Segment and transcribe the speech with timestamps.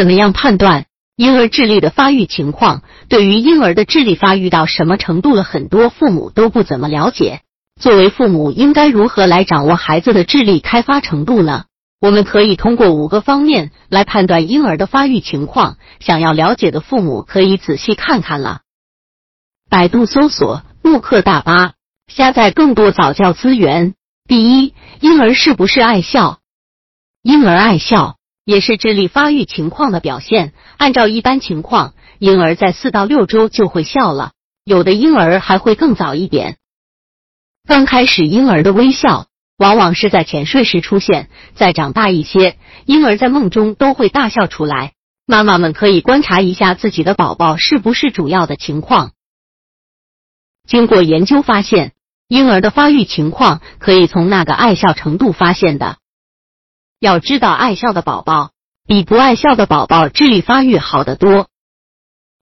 [0.00, 2.82] 怎么样判断婴儿智力的发育情况？
[3.10, 7.42] 对于婴儿的智力发育到什么程度了，很多父母都不怎么了解。
[7.78, 11.64] 作为父母，应该如何来掌握孩子的智力开发程度呢？
[12.00, 15.76] 我们可以通过五个方面来判断婴儿的发育情况。
[15.98, 18.60] 想要了解的父母可以仔细看看了。
[19.68, 21.74] 百度搜索“慕课大巴”，
[22.08, 23.92] 下载更多早教资源。
[24.26, 26.38] 第一，婴儿是不是爱笑？
[27.22, 28.16] 婴儿爱笑
[28.50, 30.52] 也是智力发育情况的表现。
[30.76, 34.32] 按照一般情况，婴儿在四到六周就会笑了，
[34.64, 36.56] 有的婴儿还会更早一点。
[37.68, 44.94] 刚开始，婴儿的微笑往往是在浅睡时出现，再长大一些，婴儿在梦中都会大笑出来。
[45.26, 49.12] 妈妈们可以观察一下自己的宝宝是不是主要的情况。
[50.66, 51.92] 经过研究发现，
[52.26, 55.99] 婴儿的发育情况可以从那个爱笑程度发现的。
[57.00, 58.50] 要知道，爱笑的宝宝
[58.86, 61.48] 比不爱笑的宝宝智力发育好得多。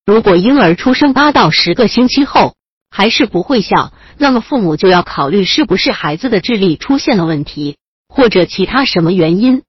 [0.05, 2.57] 如果婴儿出生八到十个星期后
[2.91, 7.77] 还是不会笑，那么父母就要考虑是不是孩子的智力出现了问题，
[8.09, 9.63] 或者其他什么原因。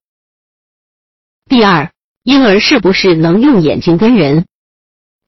[1.47, 1.91] 第二，
[2.23, 4.47] 婴儿是不是能用眼睛跟人？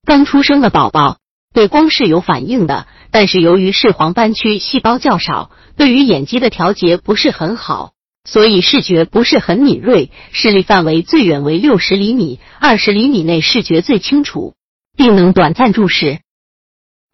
[0.04, 1.20] 刚出生的宝宝
[1.54, 7.94] 对光是有反应的，但是由于视黄斑区细胞较少，对于眼肌的调节不是很好。
[8.24, 14.56] 所以视觉不是很敏锐，视力范围最远为六十厘米，二十厘米内视觉最清楚，
[14.96, 16.20] 并能短暂注视。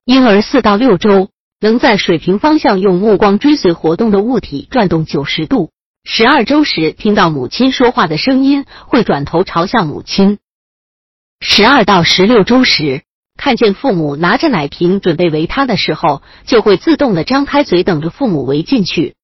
[0.06, 5.72] 婴儿四到六周能在水平方向用目光追随活动的物体转动九十度，
[6.04, 10.40] 十二周时听到母亲说话的声音会转头朝向母亲。
[11.42, 13.04] 十二到十六周时
[13.38, 19.17] 看见父母拿着奶瓶准备喂他的时候，就会自动的张开嘴等着父母喂进去。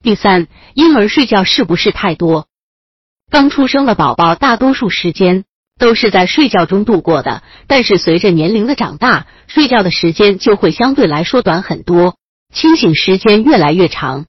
[0.00, 2.46] 第三，婴儿睡觉是不是太多？
[3.30, 5.44] 刚出生的宝宝大多数时间
[5.76, 12.16] 都是在睡觉中度过的，但是随着年龄的长大，睡觉的时间就会相对来说短很多，
[12.54, 14.26] 清醒时间越来越长。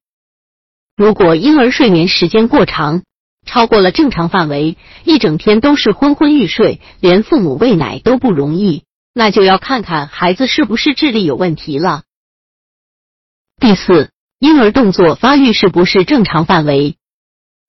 [0.98, 3.04] 如果婴儿睡眠时间过长，
[3.46, 12.04] 超过了正常范围，一整天都是昏昏欲睡，连父母喂奶都不容易，那就要看看孩子是不是智力有问题了。
[13.60, 14.10] 第四。
[14.40, 16.96] 婴儿动作发育是不是正常范围？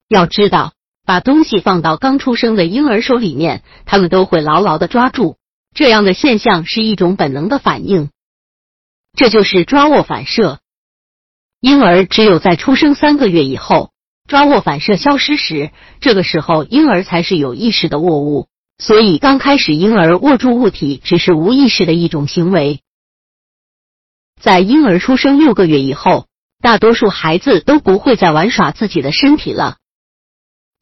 [0.09, 0.73] 要知道，
[1.05, 5.37] 把东西放到刚出生的婴儿手里面，他们都会牢牢的抓住。
[5.75, 8.11] 这样的现象是一种本能的反应，
[9.17, 10.61] 这就是抓握反射。
[11.61, 13.91] 婴儿只有在出生三个月以后，
[14.29, 18.47] 抓握反射消失时，这个时候婴儿才是有意识的握物。
[18.79, 22.81] 所以，刚开始婴儿握住物体只是无意识的一种行为。
[24.41, 26.29] 在婴儿出生六个月以后。
[26.61, 29.79] 大多数孩子都不会再玩耍自己的身体了，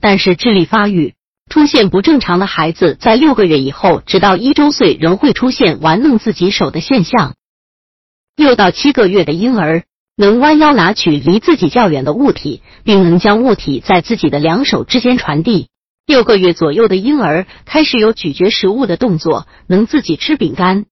[0.00, 1.14] 但是智力发育
[1.48, 7.34] 出现不正常的孩子，在六个月以后，直到一周岁，仍会出现玩弄自己手的现象。
[8.36, 9.84] 六到七个月的婴儿
[10.16, 15.68] 能弯腰拿取离自己较远的物体，并能将物体在自己的两手之间传递。
[16.06, 20.86] 六个月左右的婴儿开始有咀嚼食物的动作，能自己吃饼干。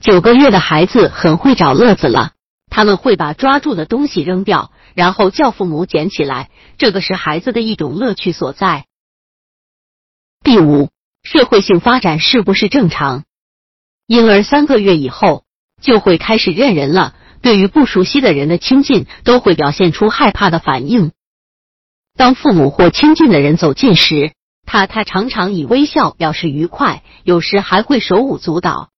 [0.00, 2.33] 九个月的孩子很会找乐子了。
[2.74, 8.86] 他们会把抓住的东西扔掉，然后叫父母捡起来，这个是孩子的一种乐趣所在。
[10.42, 10.90] 第五，
[11.22, 13.22] 社会性发展是不是正常？
[14.08, 15.44] 婴儿三个月以后
[15.80, 21.12] 就会开始认人了，对于不熟悉的人的亲近都会表现出害怕的反应。
[22.16, 24.32] 当父母或亲近的人走近时，
[24.66, 28.90] 他他常常以微笑表示愉快，有时还会手舞足蹈。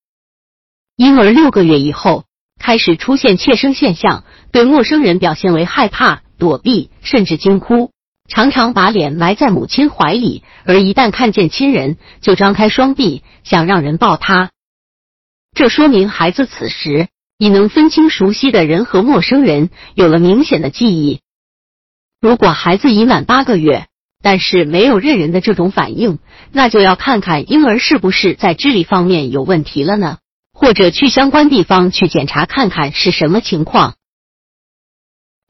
[0.96, 2.24] 婴儿六个月以后。
[2.58, 7.90] 开始出现怯生现象，对陌生人表现为害怕、躲避，甚至惊哭，
[8.28, 14.50] 常常把脸埋在母亲怀里，而一旦看见亲人，就张开双臂想让人抱他。
[15.54, 17.08] 这说明孩子此时
[17.38, 21.20] 已能分清熟悉的人和陌生人，有了明显的记忆。
[22.20, 23.86] 如果孩子已满八个月，
[24.22, 26.18] 但是没有认人的这种反应，
[26.50, 30.18] 那就要看看婴儿是不是在智力方面有问题了呢？
[30.58, 33.96] 或者去相关地方去检查看看是什么情况。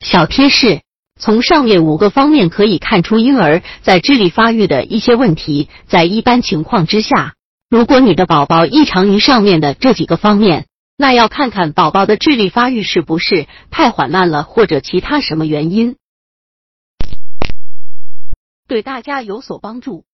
[0.00, 0.82] 小贴士：
[1.19, 5.69] 从上面五个方面可以看出婴儿在智力发育的一些问题。
[5.87, 7.35] 在一般情况之下，
[7.70, 10.67] 如果你的宝宝异常于上面的这几个方面，
[10.97, 15.94] 那要看看宝宝的智力发育是不是太缓慢了，或者其他什么原因，
[18.67, 20.06] 对大家有所帮助。